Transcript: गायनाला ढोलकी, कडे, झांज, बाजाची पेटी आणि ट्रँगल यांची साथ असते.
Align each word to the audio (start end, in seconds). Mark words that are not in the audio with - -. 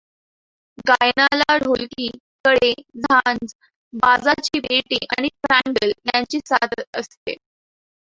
गायनाला 0.87 1.57
ढोलकी, 1.57 2.07
कडे, 2.45 2.71
झांज, 3.01 3.53
बाजाची 3.93 4.59
पेटी 4.59 5.05
आणि 5.17 5.27
ट्रँगल 5.43 5.91
यांची 6.07 6.39
साथ 6.45 6.81
असते. 6.93 7.35